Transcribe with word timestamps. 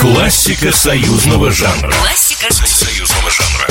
Классика 0.00 0.72
союзного 0.72 1.50
жанра. 1.50 1.90
Классика 1.90 2.52
союзного 2.52 3.30
жанра. 3.30 3.66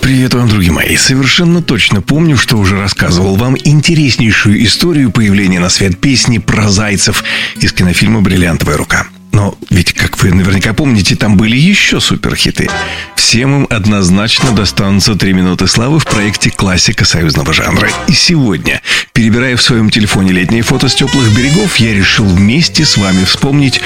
Привет 0.00 0.34
вам, 0.34 0.48
друзья 0.48 0.72
мои. 0.72 0.96
Совершенно 0.96 1.62
точно 1.62 2.02
помню, 2.02 2.36
что 2.36 2.56
уже 2.56 2.78
рассказывал 2.78 3.36
вам 3.36 3.56
интереснейшую 3.56 4.64
историю 4.64 5.10
появления 5.12 5.60
на 5.60 5.68
свет 5.68 5.98
песни 6.00 6.38
про 6.38 6.68
зайцев 6.68 7.22
из 7.56 7.72
кинофильма 7.72 8.20
«Бриллиантовая 8.20 8.76
рука». 8.76 9.06
Но 9.32 9.56
ведь, 9.70 9.92
как 9.92 10.20
вы 10.20 10.32
наверняка 10.32 10.72
помните, 10.72 11.14
там 11.14 11.36
были 11.36 11.56
еще 11.56 12.00
суперхиты. 12.00 12.68
Всем 13.14 13.60
им 13.62 13.66
однозначно 13.70 14.50
достанутся 14.50 15.14
три 15.14 15.32
минуты 15.32 15.68
славы 15.68 16.00
в 16.00 16.06
проекте 16.06 16.50
«Классика 16.50 17.04
союзного 17.04 17.52
жанра». 17.52 17.88
И 18.08 18.12
сегодня, 18.14 18.82
перебирая 19.12 19.56
в 19.56 19.62
своем 19.62 19.90
телефоне 19.90 20.32
летние 20.32 20.62
фото 20.62 20.88
с 20.88 20.94
теплых 20.96 21.32
берегов, 21.36 21.76
я 21.76 21.94
решил 21.94 22.24
вместе 22.24 22.84
с 22.84 22.96
вами 22.96 23.24
вспомнить 23.24 23.80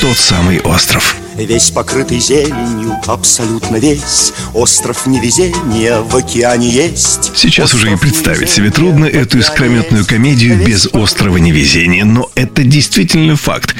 тот 0.00 0.16
самый 0.16 0.60
остров. 0.60 1.16
Весь 1.36 1.70
покрытый 1.70 2.20
зеленью, 2.20 2.96
абсолютно 3.06 3.76
весь 3.76 4.32
Остров 4.52 5.06
невезения 5.06 6.00
в 6.00 6.14
океане 6.14 6.68
есть 6.68 7.32
Сейчас 7.34 7.74
уже 7.74 7.92
и 7.92 7.96
представить 7.96 8.50
себе 8.50 8.70
трудно 8.70 9.04
эту 9.04 9.38
искрометную 9.38 10.06
комедию 10.06 10.64
без 10.64 10.86
острова 10.92 11.38
невезения, 11.38 12.04
но 12.04 12.30
это 12.34 12.62
действительно 12.62 13.36
факт. 13.36 13.74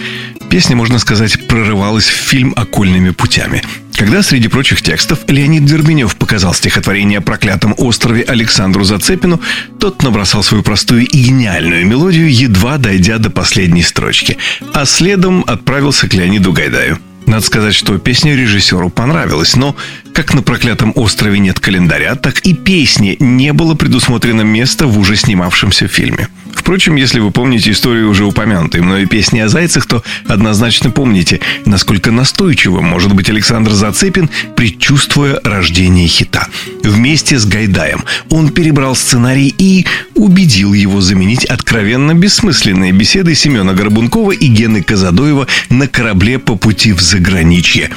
Песня, 0.50 0.76
можно 0.76 0.98
сказать, 0.98 1.46
прорывалась 1.46 2.06
в 2.06 2.14
фильм 2.14 2.52
окольными 2.56 3.10
путями. 3.10 3.62
Когда, 3.96 4.22
среди 4.22 4.48
прочих 4.48 4.82
текстов, 4.82 5.20
Леонид 5.28 5.64
Дербенев 5.64 6.16
показал 6.16 6.52
стихотворение 6.52 7.18
о 7.18 7.22
проклятом 7.22 7.74
острове 7.78 8.22
Александру 8.22 8.82
Зацепину, 8.84 9.40
тот 9.78 10.02
набросал 10.02 10.42
свою 10.42 10.64
простую 10.64 11.06
и 11.06 11.22
гениальную 11.22 11.86
мелодию, 11.86 12.32
едва 12.32 12.78
дойдя 12.78 13.18
до 13.18 13.30
последней 13.30 13.82
строчки, 13.82 14.36
а 14.72 14.84
следом 14.84 15.44
отправился 15.46 16.08
к 16.08 16.14
Леониду 16.14 16.52
Гайдаю. 16.52 16.98
Надо 17.26 17.46
сказать, 17.46 17.74
что 17.74 17.96
песня 17.98 18.34
режиссеру 18.34 18.90
понравилась, 18.90 19.56
но 19.56 19.76
как 20.12 20.34
на 20.34 20.42
проклятом 20.42 20.92
острове 20.94 21.38
нет 21.38 21.58
календаря, 21.60 22.16
так 22.16 22.40
и 22.40 22.52
песне 22.52 23.16
не 23.18 23.52
было 23.52 23.74
предусмотрено 23.74 24.42
место 24.42 24.86
в 24.86 24.98
уже 24.98 25.16
снимавшемся 25.16 25.88
фильме. 25.88 26.28
Впрочем, 26.64 26.96
если 26.96 27.20
вы 27.20 27.30
помните 27.30 27.72
историю 27.72 28.08
уже 28.08 28.24
упомянутой 28.24 28.80
мною 28.80 29.06
песни 29.06 29.38
о 29.38 29.48
зайцах, 29.48 29.84
то 29.84 30.02
однозначно 30.26 30.90
помните, 30.90 31.40
насколько 31.66 32.10
настойчивым 32.10 32.86
может 32.86 33.12
быть 33.12 33.28
Александр 33.28 33.72
Зацепин, 33.72 34.30
предчувствуя 34.56 35.38
рождение 35.44 36.08
хита. 36.08 36.48
Вместе 36.82 37.38
с 37.38 37.44
Гайдаем 37.44 38.04
он 38.30 38.48
перебрал 38.48 38.96
сценарий 38.96 39.54
и 39.58 39.84
убедил 40.14 40.72
его 40.72 41.02
заменить 41.02 41.44
откровенно 41.44 42.14
бессмысленные 42.14 42.92
беседы 42.92 43.34
Семена 43.34 43.74
Горбункова 43.74 44.32
и 44.32 44.46
Гены 44.46 44.82
Казадоева 44.82 45.46
на 45.68 45.86
корабле 45.86 46.38
по 46.38 46.56
пути 46.56 46.94
в 46.94 47.00
заграничье. 47.02 47.90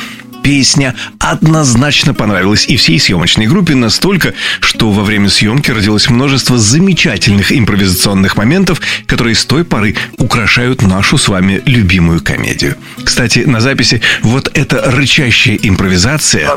Песня 0.48 0.96
однозначно 1.20 2.14
понравилась 2.14 2.68
и 2.70 2.78
всей 2.78 3.02
съемочной 3.02 3.48
группе 3.48 3.76
настолько, 3.76 4.34
что 4.62 4.92
во 4.92 5.04
время 5.04 5.30
съемки 5.30 5.72
родилось 5.72 6.10
множество 6.10 6.58
замечательных 6.58 7.52
импровизационных 7.52 8.38
моментов, 8.38 8.80
которые 9.08 9.36
с 9.36 9.44
той 9.44 9.66
поры 9.66 9.98
украшают 10.18 10.84
нашу 10.84 11.18
с 11.18 11.28
вами 11.28 11.62
любимую 11.66 12.24
комедию. 12.24 12.78
Кстати, 13.04 13.40
на 13.40 13.60
записи 13.60 14.02
вот 14.22 14.50
эта 14.54 14.90
рычащая 14.90 15.60
импровизация 15.62 16.50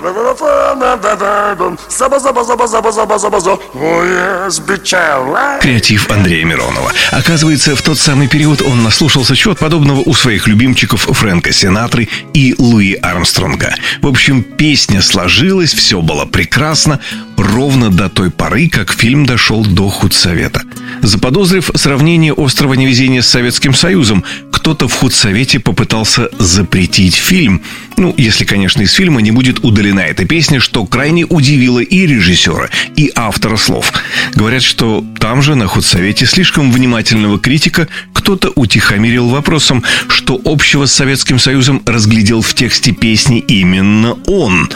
Креатив 5.61 6.09
Андрея 6.13 6.45
Миронова. 6.45 6.93
Оказывается, 7.11 7.75
в 7.75 7.83
тот 7.83 7.99
самый 7.99 8.29
период 8.29 8.63
он 8.63 8.85
наслушался 8.85 9.35
чего 9.35 9.57
подобного 9.57 9.99
у 10.07 10.15
своих 10.15 10.47
любимчиков 10.47 11.09
Фрэнка 11.11 11.53
Синатры 11.53 12.09
и 12.33 12.55
Луи 12.57 12.95
Армстронга. 12.95 13.75
В 14.03 14.07
общем, 14.07 14.43
песня 14.43 15.03
сложилась, 15.03 15.73
все 15.73 16.01
было 16.01 16.25
прекрасно, 16.25 17.01
ровно 17.37 17.91
до 17.91 18.09
той 18.09 18.31
поры, 18.31 18.69
как 18.69 18.93
фильм 18.93 19.27
дошел 19.27 19.65
до 19.65 19.89
худсовета. 19.89 20.63
Заподозрив 21.03 21.71
сравнение 21.75 22.33
острова 22.33 22.75
невезения 22.75 23.23
с 23.23 23.29
Советским 23.29 23.75
Союзом, 23.75 24.25
кто-то 24.71 24.87
в 24.87 24.95
худсовете 24.95 25.59
попытался 25.59 26.29
запретить 26.39 27.17
фильм. 27.17 27.61
Ну, 27.97 28.15
если, 28.17 28.45
конечно, 28.45 28.83
из 28.83 28.93
фильма 28.93 29.21
не 29.21 29.33
будет 29.33 29.65
удалена 29.65 30.03
эта 30.03 30.25
песня, 30.25 30.61
что 30.61 30.87
крайне 30.87 31.25
удивило 31.25 31.81
и 31.81 32.07
режиссера, 32.07 32.69
и 32.95 33.11
автора 33.17 33.57
слов. 33.57 33.93
Говорят, 34.33 34.63
что 34.63 35.05
там 35.19 35.43
же, 35.43 35.57
на 35.57 35.67
худсовете, 35.67 36.25
слишком 36.25 36.71
внимательного 36.71 37.41
критика 37.41 37.89
кто-то 38.13 38.53
утихомирил 38.55 39.29
вопросом, 39.29 39.83
что 40.07 40.41
общего 40.45 40.87
с 40.87 40.93
Советским 40.93 41.41
Союзом 41.41 41.83
разглядел 41.85 42.41
в 42.41 42.55
тексте 42.55 42.93
песни 42.93 43.41
именно 43.41 44.13
он. 44.29 44.71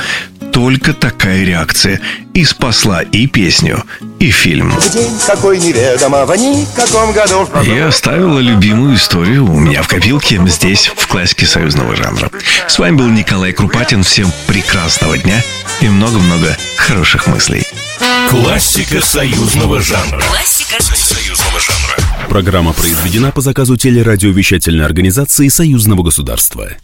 Только 0.55 0.93
такая 0.93 1.45
реакция 1.45 2.01
и 2.33 2.45
спасла 2.45 3.03
и 3.03 3.27
песню, 3.27 3.83
и 4.21 4.31
фильм. 4.31 4.73
Какой 5.27 5.59
неведомо, 5.59 6.25
в 6.25 6.37
никаком 6.37 7.13
году 7.13 7.49
Я 7.65 7.89
оставила 7.89 8.39
любимую 8.39 8.95
историю 8.95 9.51
у 9.51 9.59
меня 9.59 9.83
в 9.83 9.89
копилке 9.89 10.41
здесь, 10.47 10.93
в 10.97 11.09
классике 11.09 11.47
союзного 11.47 11.97
жанра. 11.97 12.31
С 12.69 12.79
вами 12.79 12.95
был 12.95 13.09
Николай 13.09 13.53
Крупатин. 13.53 14.05
Всем 14.05 14.31
прекрасного 14.47 15.19
дня 15.19 15.43
и 15.81 15.89
много-много 15.89 16.57
хороших 16.77 17.27
мыслей. 17.27 17.65
Классика 18.31 19.05
союзного 19.05 19.81
жанра. 19.81 20.21
Классика 20.21 20.81
союзного 20.81 21.59
жанра. 21.59 22.29
Программа 22.29 22.73
произведена 22.73 23.33
по 23.33 23.41
заказу 23.41 23.77
телерадиовещательной 23.77 24.85
организации 24.85 25.49
Союзного 25.49 26.05
государства. 26.05 26.77